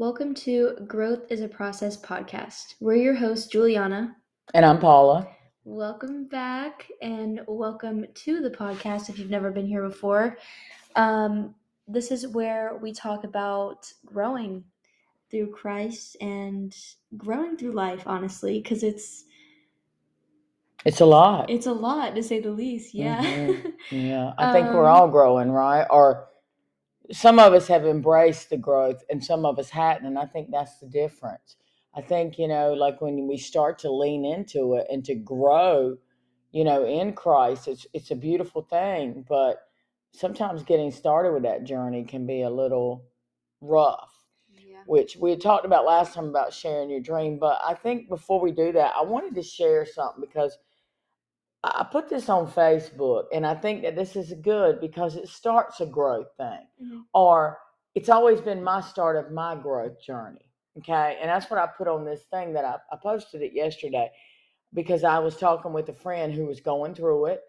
[0.00, 2.76] Welcome to Growth is a Process podcast.
[2.80, 4.14] We're your hosts, Giuliana.
[4.54, 5.28] And I'm Paula.
[5.64, 10.38] Welcome back and welcome to the podcast if you've never been here before.
[10.96, 11.54] Um,
[11.86, 14.64] this is where we talk about growing
[15.30, 16.74] through Christ and
[17.18, 19.26] growing through life, honestly, because it's
[20.86, 21.50] It's a lot.
[21.50, 22.94] it's a lot to say the least.
[22.94, 23.22] Yeah.
[23.22, 23.72] Mhm.
[23.90, 25.86] Yeah, I think we're Um, all growing, right?
[25.90, 26.29] Or
[27.12, 30.06] some of us have embraced the growth and some of us hadn't.
[30.06, 31.56] And I think that's the difference.
[31.94, 35.96] I think, you know, like when we start to lean into it and to grow,
[36.52, 39.24] you know, in Christ, it's it's a beautiful thing.
[39.28, 39.62] But
[40.12, 43.04] sometimes getting started with that journey can be a little
[43.60, 44.12] rough.
[44.56, 44.78] yeah.
[44.86, 47.38] which we had talked about last time about sharing your dream.
[47.38, 50.56] But I think before we do that, I wanted to share something because
[51.62, 55.80] I put this on Facebook and I think that this is good because it starts
[55.80, 57.04] a growth thing, Mhm.
[57.12, 57.58] or
[57.94, 60.46] it's always been my start of my growth journey.
[60.78, 61.18] Okay.
[61.20, 64.10] And that's what I put on this thing that I, I posted it yesterday
[64.72, 67.42] because I was talking with a friend who was going through it.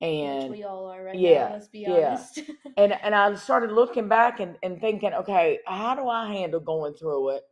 [0.00, 2.08] Which And we all are right yeah, now, let's be yeah.
[2.08, 2.40] honest.
[2.76, 6.94] and and I started looking back and, and thinking, okay, how do I handle going
[6.94, 7.44] through it?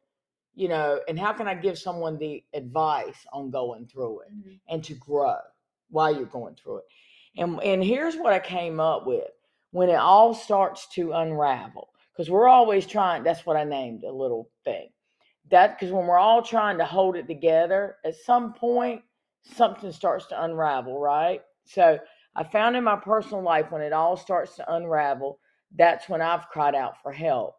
[0.56, 4.60] You know, and how can I give someone the advice on going through it Mhm.
[4.68, 5.36] and to grow
[5.90, 6.84] while you're going through it?
[7.36, 9.28] And and here's what I came up with
[9.70, 13.22] when it all starts to unravel, because we're always trying.
[13.22, 14.88] That's what I named a little thing.
[15.50, 19.02] That because when we're all trying to hold it together, at some point
[19.42, 21.40] something starts to unravel, right?
[21.64, 21.98] So
[22.36, 25.38] I found in my personal life when it all starts to unravel,
[25.76, 27.54] that's when I've cried out for help.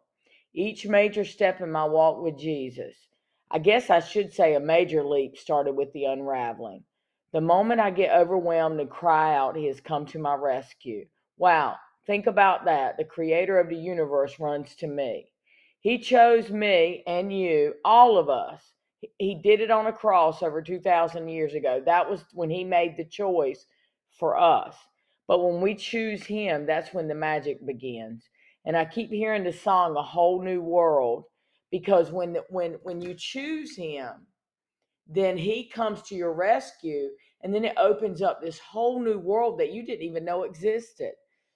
[0.54, 2.94] Each major step in my walk with Jesus,
[3.50, 6.84] I guess I should say a major leap started with the unraveling.
[7.32, 11.06] The moment I get overwhelmed and cry out, He has come to my rescue.
[11.38, 12.98] Wow, think about that.
[12.98, 15.30] The creator of the universe runs to me.
[15.80, 18.74] He chose me and you, all of us.
[19.18, 21.80] He- did it on a cross over 2,000 years ago.
[21.80, 23.66] That was when He made the choice
[24.10, 24.76] for us.
[25.26, 28.28] But when we choose Him, that's when the magic begins.
[28.64, 31.24] And I keep hearing the song "A Whole New World"
[31.70, 34.26] because when when when you choose Him,
[35.06, 37.08] then He comes to your rescue,
[37.42, 41.12] and then it opens up this whole new world that you didn't even know existed.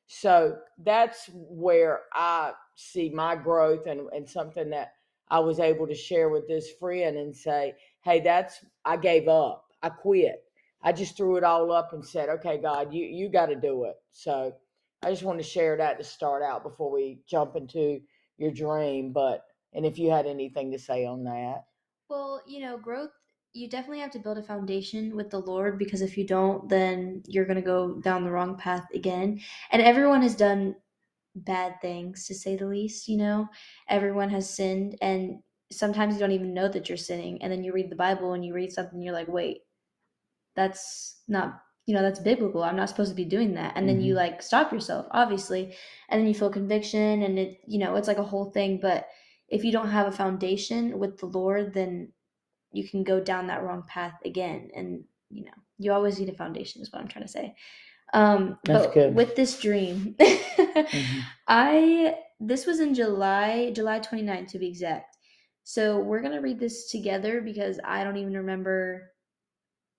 [0.07, 4.93] So that's where I see my growth and, and something that
[5.29, 9.65] I was able to share with this friend and say, hey, that's I gave up.
[9.83, 10.45] I quit.
[10.83, 13.85] I just threw it all up and said, okay, God, you you got to do
[13.85, 13.97] it.
[14.13, 14.55] So
[15.03, 18.01] I just want to share that to start out before we jump into
[18.39, 19.13] your dream.
[19.13, 21.65] But and if you had anything to say on that,
[22.09, 23.11] Well, you know, growth,
[23.57, 27.23] you definitely have to build a foundation with the Lord because if you don't, then
[27.27, 29.41] you're going to go down the wrong path again.
[29.71, 30.77] And everyone has done
[31.35, 33.49] bad things, to say the least, you know?
[33.89, 37.43] Everyone has sinned, and sometimes you don't even know that you're sinning.
[37.43, 39.63] And then you read the Bible and you read something, you're like, wait,
[40.55, 41.63] that's not.
[41.87, 42.65] You know, that's biblical.
[42.65, 43.75] I'm not supposed to be doing that.
[43.77, 44.17] And then you Mhm.
[44.17, 45.77] like stop yourself, obviously.
[46.09, 48.81] And then you feel conviction and it, you know, it's like a whole thing.
[48.81, 49.07] But
[49.49, 52.13] if you don't have a foundation with the Lord, then
[52.77, 56.35] you can go down that wrong path again and you know you always need a
[56.37, 57.55] foundation is what i'm trying to say
[58.13, 59.15] um That's but good.
[59.15, 61.23] with this dream Mhm.
[61.49, 65.17] i this was in july july 29th to be exact
[65.65, 69.11] so we're gonna read this together because i don't even remember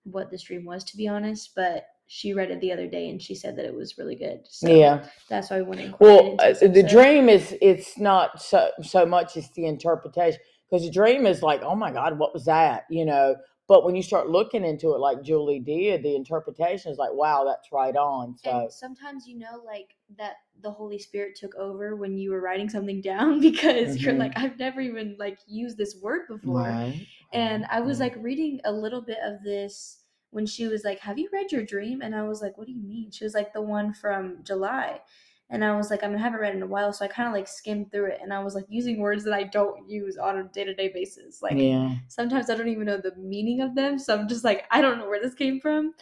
[0.03, 3.21] what this dream was to be honest but she read it the other day and
[3.21, 5.03] she said that it was really good so yeah.
[5.29, 9.35] that's why i went in Well, uh, the dream is it's not so so much
[9.35, 10.39] as the interpretation
[10.69, 12.85] because the dream is like, oh my God, what was that?
[12.89, 13.35] You know.
[13.67, 17.43] But when you start looking into it, like Giuli did, the interpretation is like, wow,
[17.43, 18.37] that's right on.
[18.37, 22.39] So And sometimes you know, like that the Holy Spirit took over when you were
[22.39, 24.19] writing something down because you're Mhm.
[24.19, 26.63] like, I've never even like used this word before.
[26.63, 27.05] right.
[27.33, 31.17] And I was like reading a little bit of this when she was like, Have
[31.19, 32.01] you read your dream?
[32.01, 33.11] And I was like, What do you mean?
[33.11, 35.01] She was like, The one from July.
[35.49, 37.27] And I was like, I mean, I haven't read in a while, so I kind
[37.27, 40.17] of like skimmed through it, and I was like using words that I don't use
[40.17, 41.41] on a day to day basis.
[41.41, 41.95] Like yeah.
[42.09, 44.97] sometimes I don't even know the meaning of them, so I'm just like, I don't
[44.97, 45.93] know where this came from.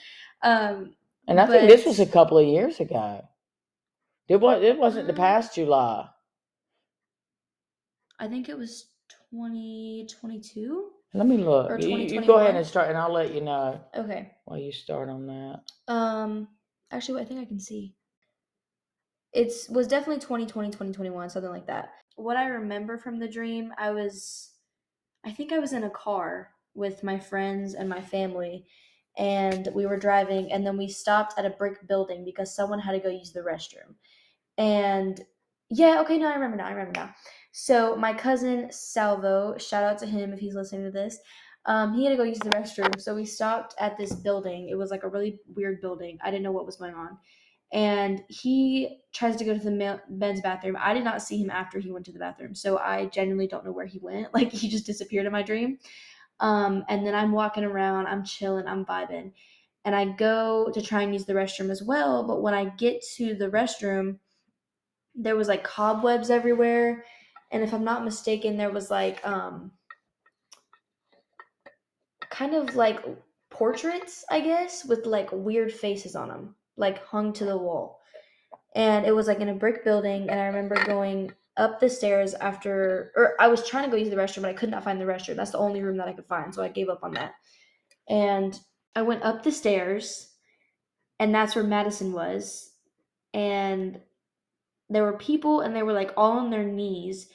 [0.42, 0.96] Um,
[1.28, 3.28] And I think this was a couple of years ago.
[4.28, 4.64] It was.
[4.64, 6.10] It wasn't the Uh, past July.
[8.20, 8.90] I think it was
[9.32, 10.92] 2022.
[11.14, 11.72] Let me look.
[11.72, 14.32] or You, you go ahead and start, and I'll let you know Okay.
[14.46, 15.62] while you start on that.
[15.88, 16.48] Um,
[16.92, 17.95] actually, I think I can see.
[19.36, 21.92] It's was definitely 2020, 2021, something like that.
[22.16, 24.52] What I remember from the dream, I was,
[25.26, 28.66] I think I was in a car with my friends and my family,
[29.18, 32.94] and we were driving, and then we stopped at a brick building because someone had
[32.94, 33.94] to go use the restroom.
[34.58, 35.20] And
[35.70, 36.68] yeah, okay, no, I remember now.
[36.68, 37.14] I remember now.
[37.52, 41.18] So my cousin Salvo, shout out to him if he's listening to this.
[41.66, 44.70] Um, he had to go use the restroom, so we stopped at this building.
[44.70, 46.20] It was like a really weird building.
[46.24, 47.18] I didn't know what was going on,
[47.72, 50.78] and he tries to go to the men's bathroom.
[50.80, 53.66] I did not see him after he went to the bathroom, so I genuinely don't
[53.66, 54.28] know where he went.
[54.34, 55.80] Like he just disappeared in my dream.
[56.40, 59.32] Um, and then I'm walking around, I'm chilling, I'm vibing,
[59.86, 62.24] and I go to try and use the restroom as well.
[62.24, 64.20] But when I get to the restroom,
[65.16, 67.06] there was like cobwebs everywhere,
[67.52, 69.72] and if I'm not mistaken, there was like um
[72.30, 73.00] kind of like
[73.50, 78.00] portraits, I guess, with like weird faces on them, like hung to the wall.
[78.76, 82.34] And it was like in a brick building, and I remember going up the stairs
[82.34, 85.00] after, or I was trying to go use the restroom, but I could not find
[85.00, 85.38] the restroom.
[85.38, 87.36] That's the only room that I could find, so I gave up on that.
[88.10, 88.60] And
[88.96, 90.30] I went up the stairs,
[91.20, 92.72] and that's where Madison was.
[93.34, 94.02] And
[94.90, 97.30] there were people, and they were like all on their knees,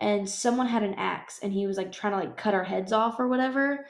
[0.00, 2.92] and someone had an axe, and he was like trying to like cut our heads
[2.92, 3.86] off or whatever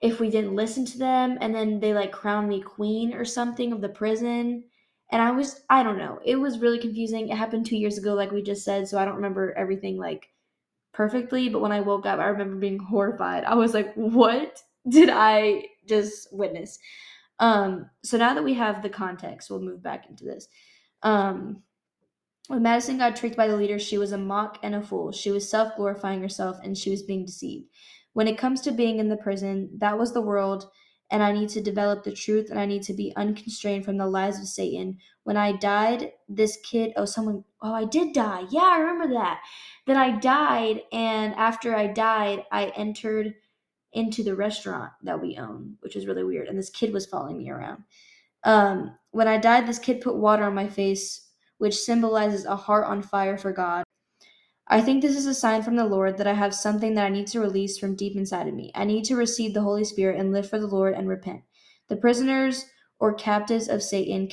[0.00, 3.72] if we didn't listen to them and then they like crowned me queen or something
[3.72, 4.64] of the prison.
[5.12, 7.28] And i was i don't know it was really confusing.
[7.28, 10.28] It happened two years ago like we just said so i don't remember everything like
[10.92, 11.48] perfectly.
[11.48, 13.44] But when i woke up i remember being horrified.
[13.44, 16.78] I was like what did i just witness?
[17.38, 20.48] Um so now that we have the context we'll move back into this.
[21.02, 21.62] Um
[22.48, 25.12] when madison got tricked by the leader she was a mock and a fool.
[25.12, 27.66] She was self-glorifying herself and she was being deceived
[28.12, 30.70] when it comes to being in the prison, that was the world,
[31.10, 34.06] and I need to develop the truth and I need to be unconstrained from the
[34.06, 34.98] lies of Satan.
[35.24, 38.44] When I died, this kid, oh, someone, oh, I did die.
[38.50, 39.40] Yeah, I remember that.
[39.86, 43.34] Then I died, and after I died, I entered
[43.92, 46.48] into the restaurant that we own, which was really weird.
[46.48, 47.82] And this kid was following me around.
[48.44, 51.28] Um, when I died, this kid put water on my face,
[51.58, 53.84] which symbolizes a heart on fire for God.
[54.72, 57.08] I think this is a sign from the Lord that I have something that I
[57.08, 58.70] need to release from deep inside of me.
[58.72, 61.42] I need to receive the Holy Spirit and live for the Lord and repent.
[61.88, 62.66] The prisoners
[63.00, 64.30] or captives of Satan,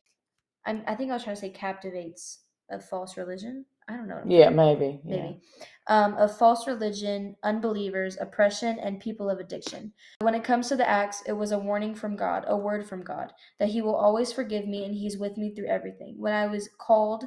[0.64, 3.66] I, I think I was trying to say captivates of false religion.
[3.90, 4.22] I don't know.
[4.28, 5.00] Yeah, maybe.
[5.04, 5.16] Yeah.
[5.16, 5.40] Maybe.
[5.88, 9.94] Um, of false religion, unbelievers, oppression, and people of addiction.
[10.20, 13.02] When it comes to the axe, it was a warning from God, a word from
[13.02, 16.16] God, that He will always forgive me and He's with me through everything.
[16.20, 17.24] When I was called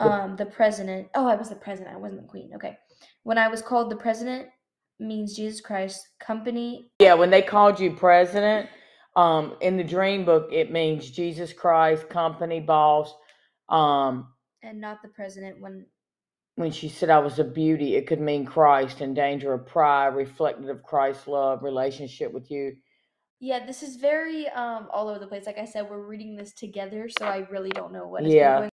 [0.00, 2.76] um the president oh i was the president i wasn't the queen okay
[3.22, 4.48] when i was called the president
[4.98, 8.68] means jesus christ company Yeah, when they called you president,
[9.16, 13.12] um, in the dream book, it means Jesus Christ, company boss.
[13.68, 14.28] Um,
[14.62, 15.86] and not the president when
[16.56, 20.08] when she said I was a beauty, it could mean Christ in danger of pride,
[20.14, 22.76] reflective of Christ's love, relationship with you.
[23.40, 26.52] yeah this is very um all over the place like i said we're reading this
[26.52, 28.68] together so i really don't know what is Yeah.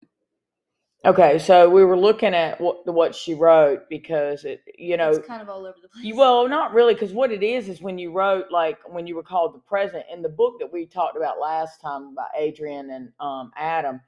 [1.08, 5.26] Okay, so we were looking at what what she wrote because it, you know, it's
[5.26, 7.82] kind of all over the place You, well, not really, because what it is is
[7.82, 10.86] when you wrote, like when you were called the president in the book that we
[10.86, 14.02] talked about last time about Adrian and um, Adam,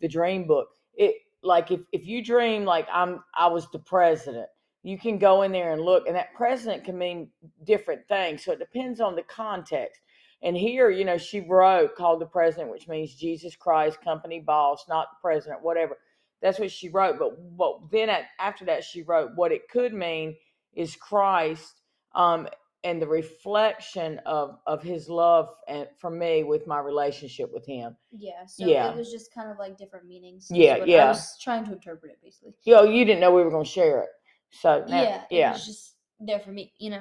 [0.00, 0.68] the dream book.
[0.94, 4.46] It like if if you dream like I'm I was the president,
[4.84, 7.30] you can go in there and look, and that president can mean
[7.64, 8.44] different things.
[8.44, 10.00] So it depends on the context.
[10.40, 14.84] And here, you know, she wrote called the president, which means Jesus Christ, company boss,
[14.88, 15.98] not the president, whatever.
[16.44, 17.18] That's what she wrote.
[17.18, 20.36] But but then at, after that, she wrote what it could mean
[20.74, 21.80] is Christ
[22.14, 22.46] um,
[22.84, 27.96] and the reflection of of His love and for me with my relationship with Him.
[28.12, 28.90] yeah so Yeah.
[28.90, 31.06] it was just kind of like different meanings Yeah, yeah.
[31.06, 33.64] i was trying to interpret it basically You know, you didn't know we were going
[33.64, 34.10] to share it,
[34.50, 37.00] so now, yeah it yeah, was just there for me you know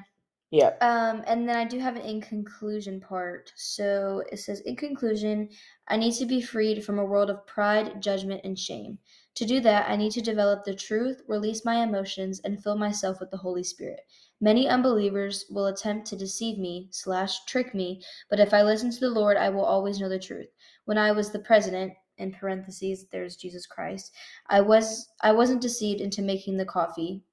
[0.52, 0.74] yeah.
[0.82, 3.52] Um, and then I do have an in conclusion part.
[3.56, 5.50] So it says, in conclusion,
[5.88, 9.00] I need to be freed from a world of pride, judgment, and shame.
[9.36, 13.20] To do that, I need to develop the truth, release my emotions, and fill myself
[13.20, 14.02] with the Holy Spirit.
[14.40, 19.00] Many unbelievers will attempt to deceive me slash trick me, but if I listen to
[19.00, 20.50] the Lord, I will always know the truth.
[20.86, 24.14] When I was the president, in parentheses, there's Jesus Christ,
[24.48, 27.24] I was I wasn't deceived into making the coffee,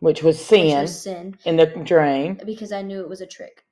[0.00, 3.26] Which was which sin was sin in the drain, because I knew it was a
[3.26, 3.64] trick.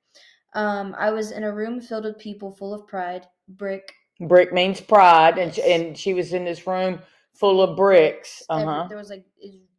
[0.53, 3.93] Um, I was in a room filled with people full of pride, brick.
[4.19, 6.99] Brick means pride, and and she was in this room
[7.39, 8.43] full of bricks.
[8.49, 8.85] Uh huh.
[8.89, 9.25] there was like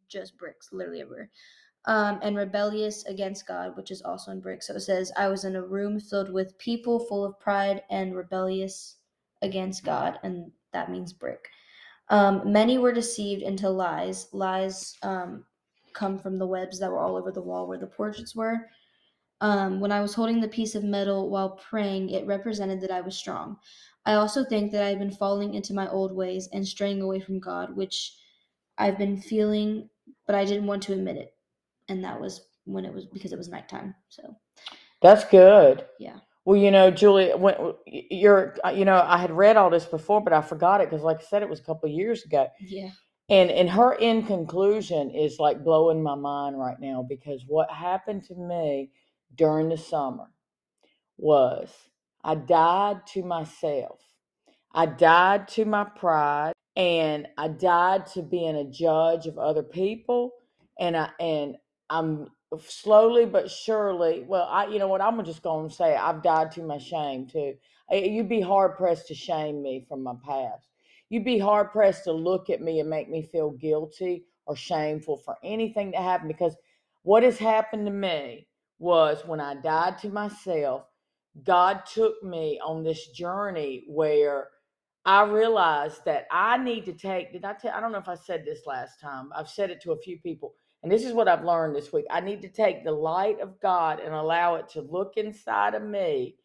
[0.07, 1.29] just bricks, literally everywhere.
[1.85, 4.61] Um, and rebellious against God, which is also in brick.
[4.61, 8.15] So it says, I was in a room filled with people full of pride and
[8.15, 8.97] rebellious
[9.41, 11.47] against God, and that means brick.
[12.09, 14.27] Um, many were deceived into lies.
[14.33, 15.45] Lies um,
[15.93, 18.67] come from the webs that were all over the wall where the portraits were.
[19.41, 23.01] Um, when I was holding the piece of metal while praying, it represented that I
[23.01, 23.57] was strong.
[24.05, 27.39] I also think that I've been falling into my old ways and straying away from
[27.39, 28.17] God, which
[28.77, 29.89] I've been feeling
[30.25, 31.33] but I didn't want to admit it,
[31.87, 33.95] and that was when it was because it was nighttime.
[34.09, 34.35] So
[35.01, 35.85] That's good.
[35.99, 36.17] Yeah.
[36.45, 37.55] Well, you know, Giuli, when
[37.87, 41.03] you're, uh, you know, I had read all this before, but I forgot it because,
[41.03, 42.47] like I said, it was a couple of years ago.
[42.61, 42.89] yeah,
[43.29, 48.23] And and her in conclusion is like blowing my mind right now because what happened
[48.25, 48.91] to me
[49.35, 50.27] during the summer
[51.17, 51.69] was
[52.23, 53.99] I died to myself.
[54.73, 60.33] I died to my pride and I died to being a judge of other people
[60.79, 61.55] and I and
[61.89, 62.27] I'm
[62.59, 66.51] slowly but surely well I you know what I'm just going to say I've died
[66.53, 67.55] to my shame too.
[67.91, 70.67] You'd be hard pressed to shame me from my past.
[71.09, 75.17] You'd be hard pressed to look at me and make me feel guilty or shameful
[75.17, 76.55] for anything that happened because
[77.03, 78.47] what has happened to me
[78.79, 80.85] was when I died to myself,
[81.43, 84.47] God took me on this journey where
[85.05, 88.15] I realized that I need to take, did I tell, I don't know if I
[88.15, 89.29] said this last time.
[89.35, 90.53] I've said it to a few people.
[90.81, 92.05] And this is what I've learned this week.
[92.09, 95.83] I need to take the light of God and allow it to look inside of
[95.83, 96.35] me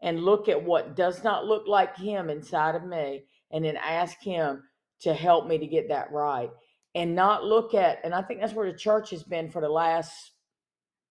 [0.00, 4.20] and look at what does not look like Him inside of me and then ask
[4.22, 4.62] Him
[5.00, 6.50] to help me to get that right
[6.94, 9.68] and not look at, and I think that's where the church has been for the
[9.68, 10.32] last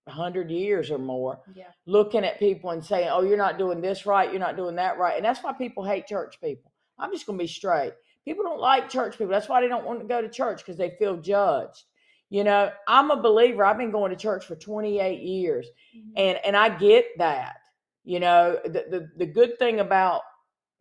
[0.10, 4.06] hundred years or more yeah, looking at people and saying, "Oh, you're not doing this
[4.06, 6.72] right, you're not doing that right," and that's why people hate church people.
[6.98, 7.94] I'm just going to be straight.
[8.25, 9.32] People don't like church people.
[9.32, 11.84] That's why they don't want to go to church because they feel judged.
[12.30, 13.66] You know, I'm a believer.
[13.66, 16.13] I've been going to church for 28 years, Mhm.
[16.18, 17.58] and and I get that.
[18.04, 20.22] You know, the the, the good thing about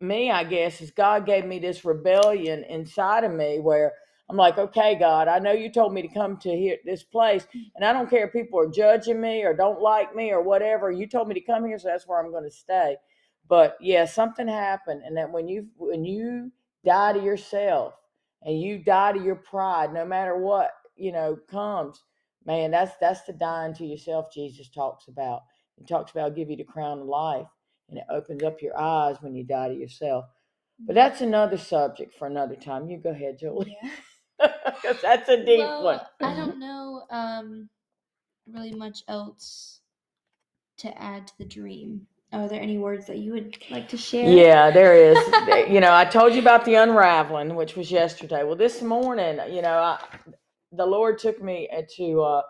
[0.01, 3.93] me, I guess, is God gave me this rebellion inside of me where
[4.29, 7.47] I'm like, okay, God, I know you told me to come to here this place,
[7.75, 10.91] and I don't care if people are judging me or don't like me or whatever.
[10.91, 12.97] You told me to come here, so that's where I'm going to stay.
[13.47, 16.51] But yeah, something happened, and that when you when you
[16.85, 17.95] die to yourself
[18.43, 22.03] and you die to your pride, no matter what you know comes,
[22.45, 25.41] man, that's that's the dying to yourself Jesus talks about.
[25.79, 27.47] He talks about give you the crown of life,
[27.89, 30.25] and it opens up your eyes when you die to yourself.
[30.77, 30.95] But mm-hmm.
[30.95, 32.87] that's another subject for another time.
[32.87, 33.89] You go ahead, Giuli, yeah.
[34.81, 35.99] because that's a deep well, one.
[36.21, 37.69] I don't know um
[38.51, 39.81] really much else
[40.77, 42.07] to add to the dream.
[42.31, 44.29] Are there any words that you would like to share?
[44.29, 45.17] Yeah, there is.
[45.69, 48.43] You know, I told you about the unraveling, which was yesterday.
[48.43, 49.99] Well, this morning, you know, I,
[50.71, 52.41] the Lord took me uh, to uh,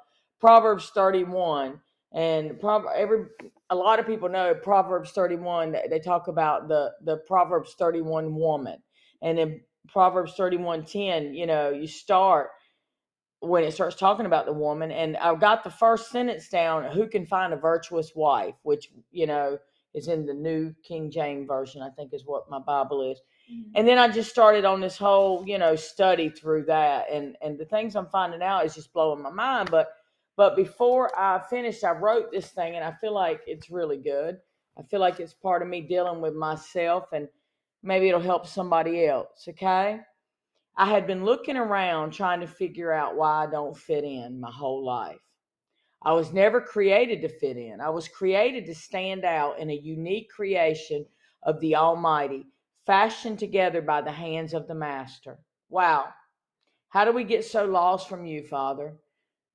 [0.41, 1.79] Proverbs 31,
[2.13, 3.25] and Prov- every
[3.69, 5.71] a lot of people know Proverbs 31.
[5.71, 8.81] They they talk about the the Proverbs 31 woman,
[9.21, 12.49] and in Proverbs 31:10, you know, you start
[13.41, 16.83] when it starts talking about the woman, and I got the first sentence down.
[16.91, 18.55] Who can find a virtuous wife?
[18.63, 19.57] Which you know
[19.93, 23.21] is in the New King James Version, I think is what my Bible is.
[23.51, 23.71] Mhm.
[23.75, 27.57] And then I just started on this whole, you know, study through that, and and
[27.57, 29.71] the things I'm finding out is just blowing my mind.
[29.71, 29.91] But
[30.35, 34.39] but before I finished, I wrote this thing, and I feel like it's really good.
[34.77, 37.27] I feel like it's part of me dealing with myself, and
[37.83, 39.47] maybe it'll help somebody else.
[39.47, 39.99] Okay.
[40.77, 44.51] I had been looking around trying to figure out why I don't fit in my
[44.51, 45.19] whole life.
[46.01, 47.81] I was never created to fit in.
[47.81, 51.05] I was created to stand out in a unique creation
[51.43, 52.45] of the Almighty,
[52.85, 55.39] fashioned together by the hands of the Master.
[55.69, 56.07] Wow.
[56.87, 58.95] How do we get so lost from you, Father?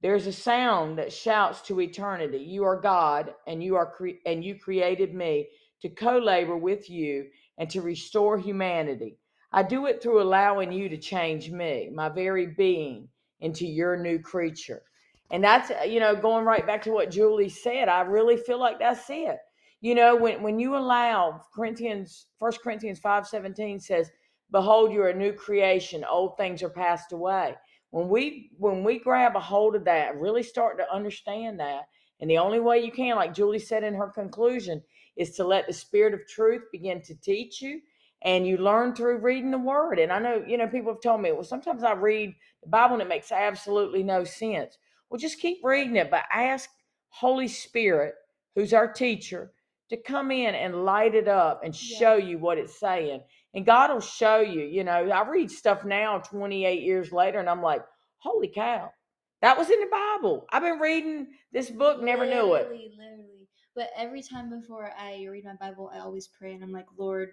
[0.02, 2.36] There's a sound that shouts to eternity.
[2.38, 5.48] You are God, and you are cre- and you created me
[5.80, 7.26] to co-labor with you
[7.58, 9.18] and to restore humanity.
[9.52, 13.08] I do it through allowing you to change me, my very being,
[13.40, 14.82] into your new creature.
[15.30, 17.88] And that's uh, you know going right back to what Giuli said.
[17.88, 19.38] I really feel like that's it.
[19.80, 24.10] You know when when you allow Corinthians First Corinthians five seventeen says,
[24.50, 27.54] "Behold, you are a new creation; old things are passed away."
[27.90, 31.84] When we when we grab a hold of that, really start to understand that,
[32.24, 34.82] and the only way you can, like Giuli said in her conclusion,
[35.14, 37.82] is to let the Spirit of Truth begin to teach you,
[38.22, 39.98] and you learn through reading the Word.
[39.98, 42.94] And I know you know people have told me, well, sometimes I read the Bible
[42.94, 44.78] and it makes absolutely no sense.
[45.10, 46.70] Well, just keep reading it, but ask
[47.10, 48.14] Holy Spirit,
[48.54, 49.52] who's our teacher,
[49.90, 51.98] to come in and light it up and Yeah.
[51.98, 53.22] show you what it's saying.
[53.52, 54.62] And God will show you.
[54.64, 57.82] You know, I read stuff now 28 years later, and I'm like,
[58.16, 58.90] holy cow,
[59.44, 60.46] that was in the Bible.
[60.50, 62.62] I've been reading this book, never knew it.
[62.62, 63.48] Literally, literally.
[63.74, 67.32] But every time before I read my Bible, I always pray and I'm like, Lord,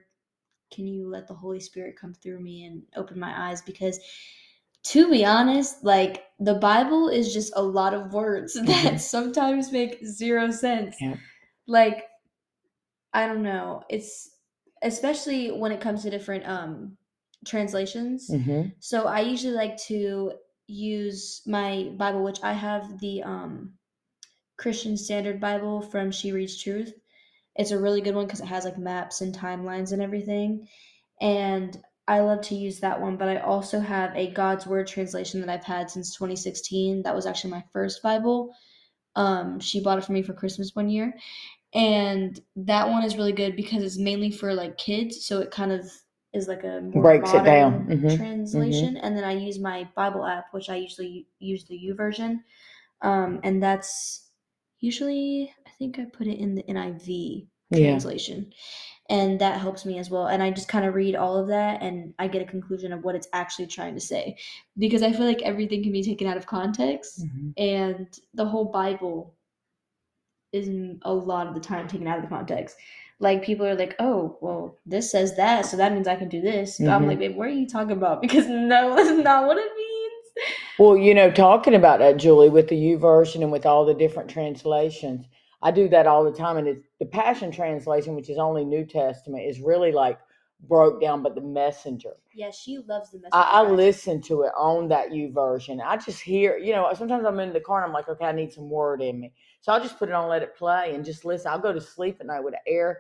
[0.74, 3.62] can you let the Holy Spirit come through me and open my eyes?
[3.62, 3.98] Because
[4.84, 10.06] to be honest, like the Bible is just a lot of words that sometimes make
[10.06, 10.98] zero sense.
[11.00, 11.18] Yep.
[11.66, 12.08] Like,
[13.14, 13.84] I don't know.
[13.90, 14.32] It's
[14.82, 16.98] especially when it comes to different um
[17.46, 18.30] translations.
[18.30, 18.70] Mm-hmm.
[18.82, 20.34] So I usually like to
[20.72, 23.74] use my Bible, which I have the um,
[24.58, 26.94] Christian Standard Bible from She Reads Truth.
[27.56, 30.68] It's a really good one because it has like maps and timelines and everything.
[31.20, 35.42] And I love to use that one, but I also have a God's Word translation
[35.42, 37.04] that I've had since 2016.
[37.04, 38.54] That was actually my first Bible.
[39.16, 41.14] Um, she bought it for me for Christmas one year.
[41.74, 45.72] And that one is really good because it's mainly for like kids, so it kind
[45.72, 45.90] of
[46.34, 47.80] is like a more Breaks it down.
[47.84, 48.98] modern Mhm, translation.
[48.98, 52.44] And then I use my Bible app, which I usually use the YouVersion.
[53.02, 54.30] Um, and that's
[54.80, 57.90] usually I think I put it in the NIV Yeah.
[57.92, 58.54] translation.
[59.10, 60.28] And that helps me as well.
[60.28, 63.04] And I just kind of read all of that and I get a conclusion of
[63.04, 64.38] what it's actually trying to say.
[64.78, 67.54] Because I feel like everything can be taken out of context Mhm.
[67.58, 69.36] and the whole Bible
[70.54, 70.70] is
[71.04, 72.78] a lot of the time taken out of the context.
[73.22, 76.42] Like people are like, "Oh, well, this says that, so that means I can do
[76.42, 77.10] this." But I'm mm-hmm.
[77.10, 80.48] like, "Babe, what are you talking about?" Because no, that's not what it means.
[80.80, 84.30] Well, you know, talking about that, Giuli, with the YouVersion and with all the different
[84.30, 85.26] translations,
[85.62, 86.58] I do that all the time.
[86.58, 90.18] And it's the Passion Translation, which is only New Testament, is really like
[90.68, 92.14] broke down, but the messenger.
[92.34, 93.32] Yeah, she loves the message.
[93.34, 95.82] I, I listen to it on that YouVersion.
[95.84, 98.32] I just hear, you know, sometimes I'm in the car and I'm like, okay, I
[98.32, 99.34] need some word in me.
[99.62, 101.52] So I'll just put it on, let it play, and just listen.
[101.52, 103.00] I'll go to sleep at night with an ear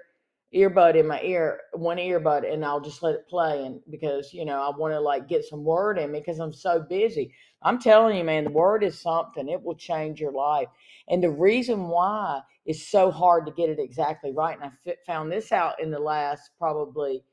[0.53, 3.65] earbud in my ear, one earbud, and I'll just let it play.
[3.65, 6.53] And because you know, I want to like get some word in me because I'm
[6.53, 7.34] so busy.
[7.63, 9.48] I'm telling you, man, the word is something.
[9.48, 10.67] It will change your life.
[11.08, 15.31] And the reason why it's so hard to get it exactly right, and I found
[15.31, 17.24] this out in the last probably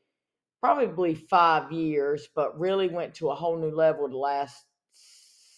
[0.61, 4.65] probably five years, but really went to a whole new level the last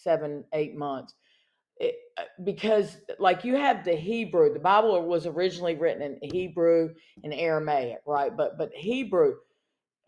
[0.03, 1.15] seven, eight months.
[1.83, 1.87] Uh,
[2.45, 4.53] because, like, you have the Hebrew.
[4.53, 6.95] The Bible was originally written in Hebrew
[7.25, 8.37] and Aramaic, right?
[8.37, 9.35] But but Hebrew.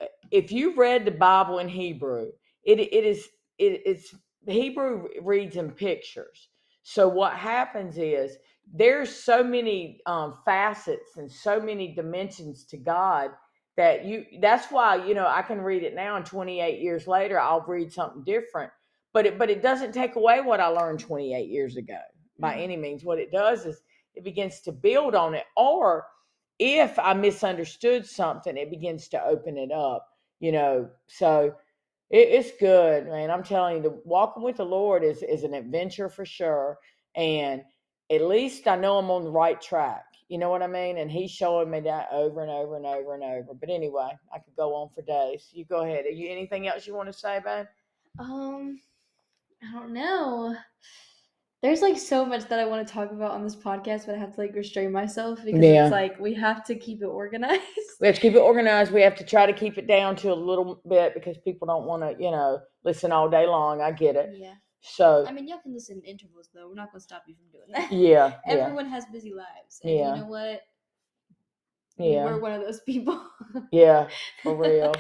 [0.03, 2.29] uh, If you read the Bible in Hebrew,
[2.65, 4.15] it it is it, it's
[4.47, 6.49] Hebrew reads in pictures.
[6.85, 8.39] So what happens is
[8.73, 13.33] there's so many um, facets and so many dimensions to God
[13.77, 17.41] that you that's why you know I can read it now and 28 years later
[17.41, 18.73] I'll read something different
[19.13, 21.99] but it but it doesn't take away what I learned 28 years ago
[22.39, 22.63] by Mhm.
[22.63, 23.83] any means what it does is
[24.15, 26.07] it begins to build on it or
[26.59, 30.09] if I misunderstood something it begins to open it up
[30.41, 31.55] you know so
[32.11, 35.55] it, it's good man I'm telling you the walking with the Lord is is an
[35.55, 36.79] adventure for sure
[37.15, 37.63] and
[38.11, 40.05] at least I know I'm on the right track.
[40.29, 40.99] You know what I mean?
[40.99, 43.55] And he's showing me that over and over and over and over.
[43.59, 45.49] But anyway, I could go on for days.
[45.53, 46.07] You go ahead.
[46.07, 47.67] Are you anything else you want to say, babe?
[48.19, 48.81] Um,
[49.63, 50.55] I don't know.
[51.63, 54.19] There's like so much that I want to talk about on this podcast, but I
[54.19, 55.85] have to like restrain myself because Yeah.
[55.85, 57.63] it's like we have to keep it organized.
[58.01, 58.91] We have to keep it organized.
[58.91, 61.85] We have to try to keep it down to a little bit because people don't
[61.87, 63.81] want to, you know, listen all day long.
[63.81, 64.31] I get it.
[64.35, 64.55] Yeah.
[64.81, 66.69] So I mean, y'all can listen in intervals though.
[66.69, 67.93] We're not gonna stop you from doing that.
[67.97, 70.15] yeah, yeah, Everyone has busy lives, and Yeah.
[70.17, 70.63] you know what?
[71.99, 73.25] yeah, We're one of those people.
[73.71, 74.09] yeah,
[74.43, 74.93] for real.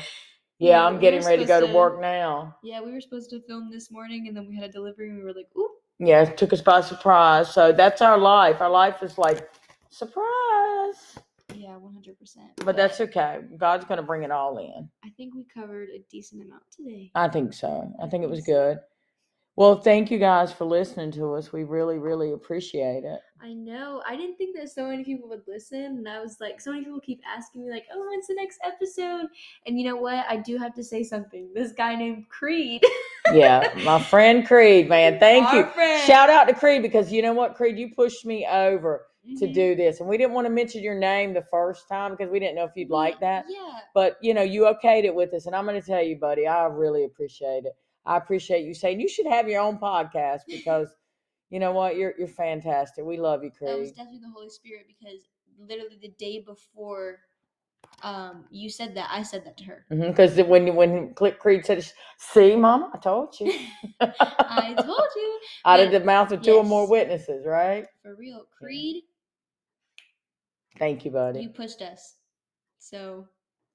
[0.62, 2.56] Yeah, Yeah, I'm we getting ready to go to to- work now.
[2.62, 5.18] yeah, we were supposed to film this morning, and then we had a delivery, and
[5.18, 7.52] we were like, "Ooh." Yeah, it took us by surprise.
[7.52, 8.60] So that's our life.
[8.60, 9.50] Our life is like
[9.90, 11.18] surprise.
[11.54, 12.50] Yeah, one hundred percent.
[12.64, 13.40] But that's okay.
[13.58, 14.88] God's going to bring it all in.
[15.04, 17.10] I think we covered a decent amount today.
[17.16, 17.92] I think so.
[18.02, 18.78] I think it was good.
[19.54, 21.52] Well, thank you guys for listening to us.
[21.52, 23.20] We really, really appreciate it.
[23.42, 24.02] I know.
[24.08, 26.84] I didn't think that so many people would listen, and I was like, so many
[26.84, 29.26] people keep asking me, like, "Oh, when's the next episode?"
[29.66, 30.24] And you know what?
[30.28, 31.50] I do have to say something.
[31.54, 32.82] This guy named Creed.
[33.32, 35.18] Yeah, my friend Creed, man.
[35.20, 35.66] Thank Our you.
[35.66, 36.02] friend.
[36.06, 39.06] Shout out to Creed because you know what, Creed, you pushed me over
[39.38, 39.54] to Mhm.
[39.54, 40.00] do this.
[40.00, 42.64] And we didn't want to mention your name the first time because we didn't know
[42.64, 43.46] if you'd like that.
[43.48, 43.78] Yeah.
[43.94, 45.46] But you know, you okayed it with us.
[45.46, 47.74] And I'm going to tell you, buddy, I really appreciate it.
[48.04, 50.88] I appreciate you saying you should have your own podcast because
[51.50, 51.96] you know what?
[51.96, 53.04] You're you're fantastic.
[53.04, 53.70] We love you, Creed.
[53.70, 57.18] That was definitely the Holy Spirit because literally the day before
[58.02, 59.86] um you said that, I said that to her.
[59.90, 61.84] Because when when Click Creed said,
[62.18, 63.52] "See, Mama, I told you,"
[64.00, 65.38] I told you.
[65.66, 67.86] out of the mouth of two or more witnesses, right?
[68.02, 68.46] For real.
[68.58, 69.04] Creed,
[70.78, 71.42] Thank you, buddy.
[71.42, 72.16] you pushed us.
[72.78, 73.26] So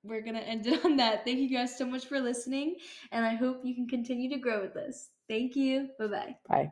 [0.08, 1.26] we're gonna end it on that.
[1.26, 2.76] Thank you guys so much for listening,
[3.12, 5.10] and I hope you can continue to grow with us.
[5.28, 5.90] Thank you.
[6.00, 6.36] Bye bye.
[6.50, 6.72] Bye.